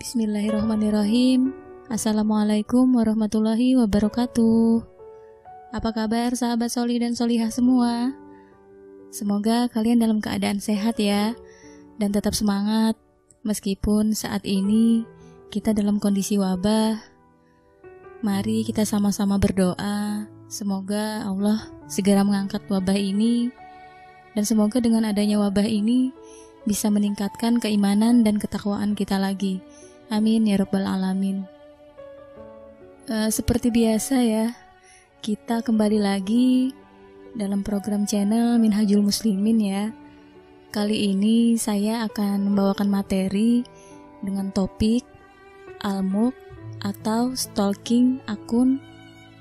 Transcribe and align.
Bismillahirrahmanirrahim. 0.00 1.52
Assalamualaikum 1.92 2.88
warahmatullahi 2.96 3.76
wabarakatuh. 3.76 4.80
Apa 5.76 5.92
kabar 5.92 6.32
sahabat 6.32 6.72
soli 6.72 6.96
dan 6.96 7.12
solihah 7.12 7.52
semua? 7.52 8.08
Semoga 9.12 9.68
kalian 9.68 10.00
dalam 10.00 10.24
keadaan 10.24 10.56
sehat 10.56 10.96
ya 10.96 11.36
dan 12.00 12.16
tetap 12.16 12.32
semangat 12.32 12.96
meskipun 13.44 14.16
saat 14.16 14.40
ini 14.48 15.04
kita 15.52 15.76
dalam 15.76 16.00
kondisi 16.00 16.40
wabah. 16.40 16.96
Mari 18.24 18.64
kita 18.64 18.88
sama-sama 18.88 19.36
berdoa 19.36 20.24
semoga 20.48 21.28
Allah 21.28 21.68
segera 21.92 22.24
mengangkat 22.24 22.64
wabah 22.72 22.96
ini 22.96 23.52
dan 24.32 24.48
semoga 24.48 24.80
dengan 24.80 25.04
adanya 25.04 25.36
wabah 25.44 25.68
ini 25.68 26.08
bisa 26.64 26.88
meningkatkan 26.88 27.60
keimanan 27.60 28.24
dan 28.24 28.40
ketakwaan 28.40 28.96
kita 28.96 29.20
lagi. 29.20 29.60
Amin 30.10 30.42
ya 30.42 30.58
Rabbal 30.58 30.90
'Alamin. 30.90 31.46
Uh, 33.06 33.30
seperti 33.30 33.70
biasa, 33.70 34.18
ya, 34.26 34.58
kita 35.22 35.62
kembali 35.62 36.02
lagi 36.02 36.74
dalam 37.38 37.62
program 37.62 38.02
channel 38.02 38.58
Minhajul 38.58 39.06
Muslimin, 39.06 39.62
ya. 39.62 39.94
Kali 40.74 41.14
ini 41.14 41.54
saya 41.54 42.10
akan 42.10 42.42
membawakan 42.42 42.90
materi 42.90 43.62
dengan 44.18 44.50
topik 44.50 45.06
Almuk 45.78 46.34
atau 46.82 47.30
stalking 47.38 48.18
akun 48.26 48.82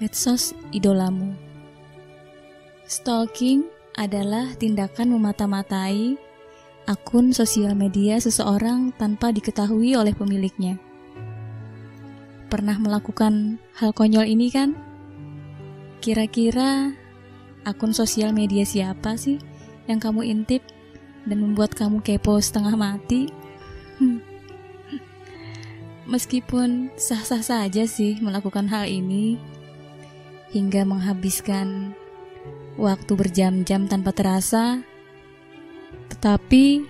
medsos 0.00 0.56
idolamu. 0.72 1.36
Stalking 2.88 3.68
adalah 4.00 4.56
tindakan 4.56 5.12
memata-matai 5.12 6.16
akun 6.84 7.32
sosial 7.32 7.72
media 7.72 8.20
seseorang 8.20 8.92
tanpa 9.00 9.32
diketahui 9.32 9.96
oleh 9.96 10.12
pemiliknya. 10.12 10.76
Pernah 12.52 12.76
melakukan 12.76 13.56
hal 13.80 13.96
konyol 13.96 14.28
ini 14.28 14.52
kan? 14.52 14.76
Kira-kira 16.04 16.92
akun 17.64 17.96
sosial 17.96 18.36
media 18.36 18.68
siapa 18.68 19.16
sih 19.16 19.40
yang 19.88 19.96
kamu 19.96 20.28
intip 20.28 20.60
dan 21.24 21.40
membuat 21.40 21.72
kamu 21.72 22.04
kepo 22.04 22.36
setengah 22.36 22.76
mati? 22.76 23.32
Hmm. 23.96 24.20
Meskipun 26.04 26.92
sah-sah 27.00 27.40
saja 27.40 27.88
sih 27.88 28.20
melakukan 28.20 28.68
hal 28.68 28.84
ini, 28.84 29.40
hingga 30.52 30.84
menghabiskan 30.84 31.96
waktu 32.76 33.12
berjam-jam 33.16 33.88
tanpa 33.88 34.12
terasa, 34.12 34.84
tetapi, 36.24 36.88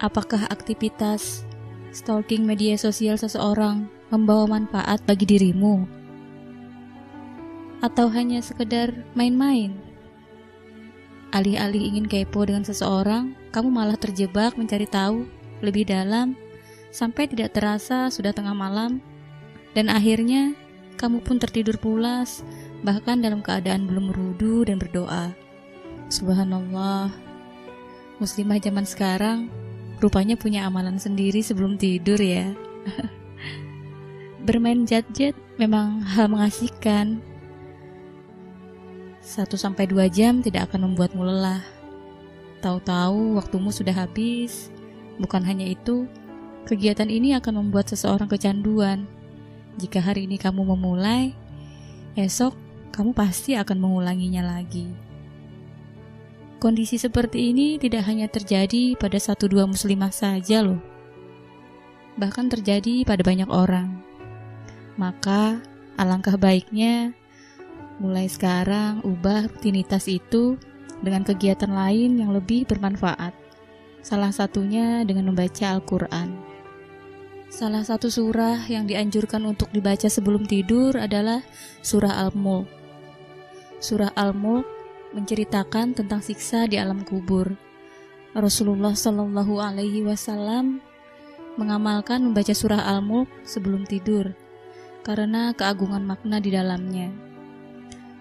apakah 0.00 0.48
aktivitas 0.48 1.44
stalking 1.92 2.48
media 2.48 2.80
sosial 2.80 3.20
seseorang 3.20 3.92
membawa 4.08 4.56
manfaat 4.56 5.04
bagi 5.04 5.28
dirimu? 5.28 5.84
Atau 7.84 8.08
hanya 8.08 8.40
sekedar 8.40 9.04
main-main? 9.12 9.76
Alih-alih 11.36 11.92
ingin 11.92 12.08
kepo 12.08 12.40
dengan 12.48 12.64
seseorang, 12.64 13.36
kamu 13.52 13.68
malah 13.68 14.00
terjebak 14.00 14.56
mencari 14.56 14.88
tahu 14.88 15.28
lebih 15.60 15.84
dalam 15.84 16.32
sampai 16.88 17.28
tidak 17.28 17.52
terasa 17.52 18.08
sudah 18.08 18.32
tengah 18.32 18.56
malam 18.56 19.04
dan 19.76 19.92
akhirnya 19.92 20.56
kamu 20.96 21.20
pun 21.20 21.36
tertidur 21.36 21.76
pulas 21.76 22.40
bahkan 22.80 23.20
dalam 23.20 23.44
keadaan 23.44 23.84
belum 23.84 24.08
merudu 24.08 24.64
dan 24.64 24.80
berdoa. 24.80 25.36
Subhanallah, 26.08 27.29
muslimah 28.20 28.60
zaman 28.60 28.84
sekarang 28.84 29.48
rupanya 29.98 30.36
punya 30.36 30.68
amalan 30.68 31.00
sendiri 31.00 31.40
sebelum 31.40 31.80
tidur 31.80 32.20
ya. 32.20 32.52
Bermain 34.46 34.84
jet-jet 34.84 35.36
memang 35.56 36.04
hal 36.04 36.28
mengasihkan. 36.28 37.20
1 39.20 39.44
sampai 39.56 39.84
2 39.88 40.08
jam 40.08 40.40
tidak 40.40 40.72
akan 40.72 40.92
membuatmu 40.92 41.20
lelah. 41.24 41.60
Tahu-tahu 42.64 43.40
waktumu 43.40 43.72
sudah 43.72 43.92
habis. 43.92 44.72
Bukan 45.20 45.44
hanya 45.44 45.68
itu, 45.68 46.08
kegiatan 46.64 47.08
ini 47.08 47.36
akan 47.36 47.60
membuat 47.64 47.92
seseorang 47.92 48.28
kecanduan. 48.28 49.04
Jika 49.76 50.00
hari 50.00 50.24
ini 50.24 50.40
kamu 50.40 50.64
memulai, 50.64 51.36
esok 52.16 52.56
kamu 52.92 53.12
pasti 53.12 53.56
akan 53.56 53.76
mengulanginya 53.80 54.56
lagi. 54.56 55.09
Kondisi 56.60 57.00
seperti 57.00 57.56
ini 57.56 57.80
tidak 57.80 58.04
hanya 58.04 58.28
terjadi 58.28 58.92
pada 59.00 59.16
satu 59.16 59.48
dua 59.48 59.64
muslimah 59.64 60.12
saja 60.12 60.60
loh. 60.60 60.76
Bahkan 62.20 62.52
terjadi 62.52 63.00
pada 63.08 63.24
banyak 63.24 63.48
orang. 63.48 64.04
Maka 65.00 65.64
alangkah 65.96 66.36
baiknya 66.36 67.16
mulai 67.96 68.28
sekarang 68.28 69.00
ubah 69.08 69.48
rutinitas 69.48 70.04
itu 70.04 70.60
dengan 71.00 71.24
kegiatan 71.24 71.72
lain 71.72 72.20
yang 72.20 72.36
lebih 72.36 72.68
bermanfaat. 72.68 73.32
Salah 74.04 74.28
satunya 74.28 75.00
dengan 75.08 75.32
membaca 75.32 75.64
Al-Quran. 75.64 76.36
Salah 77.48 77.88
satu 77.88 78.12
surah 78.12 78.68
yang 78.68 78.84
dianjurkan 78.84 79.48
untuk 79.48 79.72
dibaca 79.72 80.12
sebelum 80.12 80.44
tidur 80.44 80.92
adalah 81.00 81.40
surah 81.80 82.28
Al-Mulk. 82.28 82.68
Surah 83.80 84.12
Al-Mulk 84.12 84.79
menceritakan 85.10 85.96
tentang 85.96 86.22
siksa 86.22 86.70
di 86.70 86.78
alam 86.78 87.02
kubur. 87.02 87.54
Rasulullah 88.30 88.94
Shallallahu 88.94 89.58
Alaihi 89.58 90.06
Wasallam 90.06 90.78
mengamalkan 91.58 92.22
membaca 92.22 92.54
surah 92.54 92.86
Al-Mulk 92.94 93.26
sebelum 93.42 93.82
tidur 93.82 94.30
karena 95.02 95.50
keagungan 95.56 96.06
makna 96.06 96.38
di 96.38 96.54
dalamnya. 96.54 97.10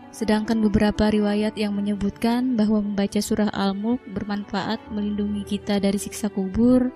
Sedangkan 0.09 0.57
beberapa 0.65 1.13
riwayat 1.13 1.53
yang 1.53 1.77
menyebutkan 1.77 2.57
bahwa 2.57 2.81
membaca 2.81 3.21
surah 3.21 3.53
Al-Mulk 3.53 4.01
bermanfaat 4.09 4.81
melindungi 4.89 5.45
kita 5.45 5.77
dari 5.77 6.01
siksa 6.01 6.33
kubur 6.33 6.89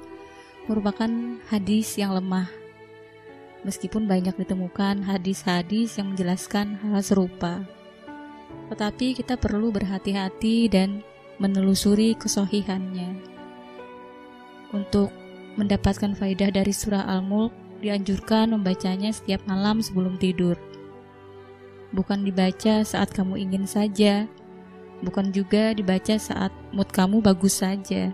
merupakan 0.66 1.10
hadis 1.54 1.94
yang 2.02 2.18
lemah. 2.18 2.50
Meskipun 3.64 4.10
banyak 4.10 4.36
ditemukan 4.36 5.08
hadis-hadis 5.08 5.96
yang 6.02 6.12
menjelaskan 6.12 6.82
hal 6.82 7.00
serupa. 7.00 7.64
Tetapi 8.72 9.18
kita 9.18 9.38
perlu 9.38 9.70
berhati-hati 9.70 10.72
dan 10.72 11.06
menelusuri 11.38 12.18
kesohihannya. 12.18 13.18
Untuk 14.74 15.14
mendapatkan 15.60 16.18
faidah 16.18 16.50
dari 16.50 16.74
surah 16.74 17.06
Al-Mulk, 17.06 17.54
dianjurkan 17.84 18.56
membacanya 18.56 19.12
setiap 19.12 19.44
malam 19.44 19.84
sebelum 19.84 20.16
tidur. 20.18 20.56
Bukan 21.94 22.26
dibaca 22.26 22.82
saat 22.82 23.14
kamu 23.14 23.38
ingin 23.38 23.70
saja, 23.70 24.26
bukan 25.06 25.30
juga 25.30 25.76
dibaca 25.76 26.16
saat 26.18 26.50
mood 26.74 26.90
kamu 26.90 27.22
bagus 27.22 27.62
saja, 27.62 28.10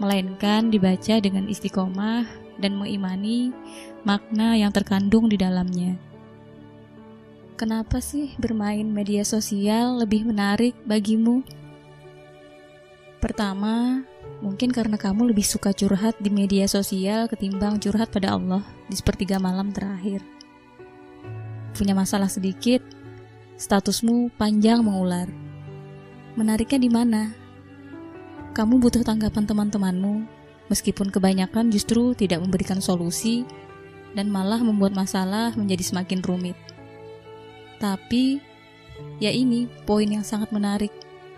melainkan 0.00 0.72
dibaca 0.72 1.20
dengan 1.22 1.46
istiqomah 1.46 2.26
dan 2.58 2.72
mengimani 2.74 3.52
makna 4.02 4.56
yang 4.56 4.72
terkandung 4.72 5.28
di 5.28 5.36
dalamnya. 5.38 5.94
Kenapa 7.56 8.04
sih 8.04 8.36
bermain 8.36 8.84
media 8.84 9.24
sosial 9.24 9.96
lebih 10.04 10.28
menarik 10.28 10.76
bagimu? 10.84 11.40
Pertama, 13.16 14.04
mungkin 14.44 14.68
karena 14.68 15.00
kamu 15.00 15.32
lebih 15.32 15.48
suka 15.48 15.72
curhat 15.72 16.20
di 16.20 16.28
media 16.28 16.68
sosial 16.68 17.32
ketimbang 17.32 17.80
curhat 17.80 18.12
pada 18.12 18.36
Allah 18.36 18.60
di 18.92 19.00
sepertiga 19.00 19.40
malam 19.40 19.72
terakhir. 19.72 20.20
Punya 21.72 21.96
masalah 21.96 22.28
sedikit, 22.28 22.84
statusmu 23.56 24.36
panjang 24.36 24.84
mengular. 24.84 25.24
Menariknya 26.36 26.76
di 26.76 26.92
mana? 26.92 27.32
Kamu 28.52 28.76
butuh 28.84 29.00
tanggapan 29.00 29.48
teman-temanmu, 29.48 30.28
meskipun 30.68 31.08
kebanyakan 31.08 31.72
justru 31.72 32.12
tidak 32.12 32.44
memberikan 32.44 32.84
solusi 32.84 33.48
dan 34.12 34.28
malah 34.28 34.60
membuat 34.60 34.92
masalah 34.92 35.56
menjadi 35.56 35.88
semakin 35.88 36.20
rumit. 36.20 36.75
Tapi, 37.76 38.40
ya 39.20 39.28
ini 39.28 39.68
poin 39.84 40.08
yang 40.08 40.24
sangat 40.24 40.52
menarik 40.52 40.92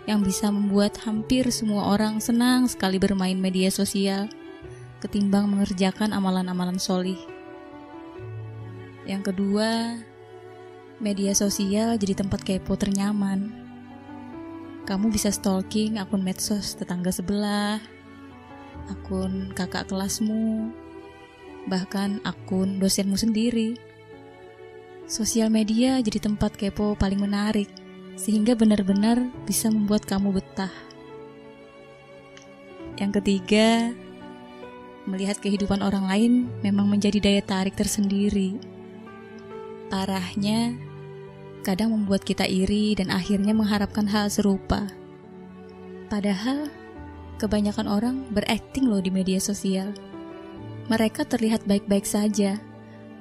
yang 0.07 0.25
bisa 0.25 0.49
membuat 0.49 0.97
hampir 1.05 1.45
semua 1.53 1.93
orang 1.93 2.17
senang 2.17 2.65
sekali 2.65 2.97
bermain 2.97 3.37
media 3.37 3.69
sosial 3.69 4.25
ketimbang 4.99 5.47
mengerjakan 5.47 6.11
amalan-amalan 6.11 6.75
solih. 6.81 7.19
Yang 9.07 9.31
kedua, 9.33 10.01
media 10.99 11.31
sosial 11.31 11.95
jadi 11.95 12.19
tempat 12.19 12.43
kepo 12.43 12.75
ternyaman. 12.75 13.49
Kamu 14.83 15.07
bisa 15.13 15.31
stalking 15.31 15.97
akun 16.01 16.25
medsos 16.25 16.75
tetangga 16.75 17.13
sebelah, 17.13 17.79
akun 18.91 19.55
kakak 19.55 19.87
kelasmu, 19.87 20.73
bahkan 21.71 22.19
akun 22.27 22.77
dosenmu 22.77 23.15
sendiri. 23.15 23.77
Sosial 25.09 25.49
media 25.49 25.97
jadi 26.05 26.21
tempat 26.21 26.53
kepo 26.53 26.93
paling 26.93 27.17
menarik, 27.17 27.65
sehingga 28.13 28.53
benar-benar 28.53 29.17
bisa 29.41 29.73
membuat 29.73 30.05
kamu 30.05 30.37
betah. 30.37 30.69
Yang 33.01 33.17
ketiga, 33.17 33.89
melihat 35.09 35.41
kehidupan 35.41 35.81
orang 35.81 36.05
lain 36.05 36.33
memang 36.61 36.85
menjadi 36.85 37.17
daya 37.17 37.41
tarik 37.41 37.73
tersendiri. 37.73 38.61
Parahnya, 39.89 40.77
kadang 41.65 41.89
membuat 41.89 42.21
kita 42.21 42.45
iri 42.45 42.93
dan 42.93 43.09
akhirnya 43.09 43.57
mengharapkan 43.57 44.05
hal 44.05 44.29
serupa. 44.29 44.93
Padahal, 46.05 46.69
kebanyakan 47.41 47.89
orang 47.89 48.29
berakting 48.29 48.85
loh 48.85 49.01
di 49.01 49.09
media 49.09 49.41
sosial. 49.41 49.89
Mereka 50.85 51.25
terlihat 51.25 51.65
baik-baik 51.65 52.05
saja, 52.05 52.61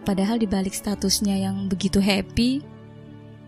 padahal 0.03 0.39
di 0.39 0.47
balik 0.47 0.75
statusnya 0.75 1.49
yang 1.49 1.71
begitu 1.71 1.99
happy, 1.99 2.63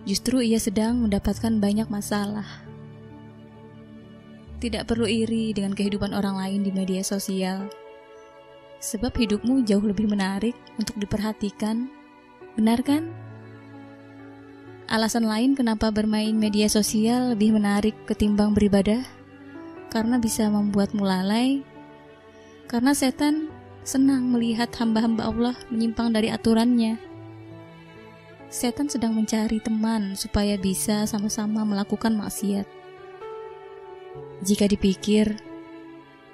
justru 0.09 0.41
ia 0.41 0.57
sedang 0.57 1.05
mendapatkan 1.05 1.61
banyak 1.61 1.87
masalah. 1.93 2.47
Tidak 4.61 4.85
perlu 4.85 5.09
iri 5.09 5.57
dengan 5.57 5.73
kehidupan 5.73 6.13
orang 6.13 6.37
lain 6.37 6.61
di 6.65 6.71
media 6.73 7.01
sosial. 7.01 7.69
Sebab 8.81 9.13
hidupmu 9.13 9.65
jauh 9.65 9.85
lebih 9.85 10.09
menarik 10.09 10.57
untuk 10.77 10.97
diperhatikan. 11.01 11.89
Benar 12.57 12.81
kan? 12.85 13.09
Alasan 14.91 15.25
lain 15.25 15.55
kenapa 15.55 15.89
bermain 15.95 16.35
media 16.35 16.67
sosial 16.67 17.33
lebih 17.37 17.55
menarik 17.57 17.95
ketimbang 18.11 18.53
beribadah? 18.53 19.07
Karena 19.87 20.19
bisa 20.19 20.51
membuatmu 20.51 21.05
lalai. 21.05 21.63
Karena 22.67 22.91
setan 22.95 23.50
senang 23.83 24.29
melihat 24.29 24.69
hamba-hamba 24.77 25.29
Allah 25.29 25.57
menyimpang 25.73 26.13
dari 26.13 26.29
aturannya. 26.29 27.01
Setan 28.51 28.91
sedang 28.91 29.15
mencari 29.15 29.63
teman 29.63 30.19
supaya 30.19 30.59
bisa 30.59 31.07
sama-sama 31.07 31.63
melakukan 31.63 32.19
maksiat. 32.19 32.67
Jika 34.43 34.67
dipikir, 34.67 35.39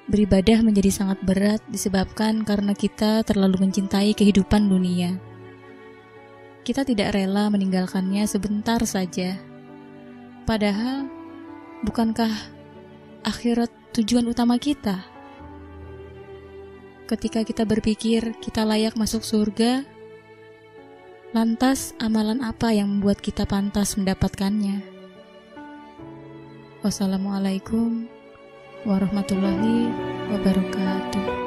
beribadah 0.08 0.64
menjadi 0.64 0.88
sangat 0.94 1.19
berat 1.20 1.60
disebabkan 1.69 2.46
karena 2.46 2.72
kita 2.72 3.20
terlalu 3.26 3.69
mencintai 3.69 4.16
kehidupan 4.16 4.70
dunia. 4.70 5.19
Kita 6.64 6.82
tidak 6.82 7.14
rela 7.14 7.46
meninggalkannya 7.52 8.26
sebentar 8.26 8.81
saja. 8.88 9.38
Padahal, 10.49 11.06
bukankah 11.84 12.32
akhirat 13.26 13.70
tujuan 13.94 14.26
utama 14.31 14.56
kita? 14.58 15.15
Ketika 17.06 17.47
kita 17.47 17.62
berpikir 17.62 18.35
kita 18.43 18.67
layak 18.67 18.99
masuk 18.99 19.23
surga, 19.23 19.87
lantas 21.31 21.94
amalan 22.03 22.43
apa 22.43 22.75
yang 22.75 22.99
membuat 22.99 23.23
kita 23.23 23.47
pantas 23.47 23.94
mendapatkannya? 23.94 24.82
Wassalamualaikum 26.82 28.11
warahmatullahi 28.82 29.87
wabarakatuh. 30.35 31.45